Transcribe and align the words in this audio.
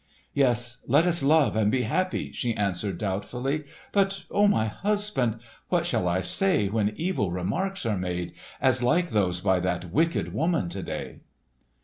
"Yes, 0.33 0.79
let 0.87 1.05
us 1.05 1.21
love 1.21 1.55
and 1.55 1.71
be 1.71 1.83
happy," 1.83 2.31
she 2.31 2.55
answered 2.55 2.97
doubtfully. 2.97 3.65
"But, 3.91 4.23
O 4.31 4.47
my 4.47 4.65
husband, 4.65 5.37
what 5.69 5.85
shall 5.85 6.07
I 6.07 6.21
say 6.21 6.67
when 6.69 6.95
evil 6.95 7.29
remarks 7.29 7.85
are 7.85 7.99
made, 7.99 8.33
as 8.59 8.81
like 8.81 9.11
those 9.11 9.41
by 9.41 9.59
that 9.59 9.91
wicked 9.93 10.33
woman 10.33 10.69
to 10.69 10.81
day?" 10.81 11.19